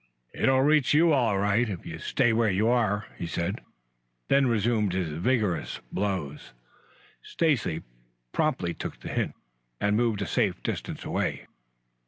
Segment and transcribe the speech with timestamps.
[0.33, 3.61] "It'll reach you all right, if you stay where you are," he said,
[4.29, 6.53] then resumed his vigorous blows.
[7.21, 7.83] Stacy
[8.31, 9.35] promptly took the hint
[9.79, 11.45] and moved a safe distance away.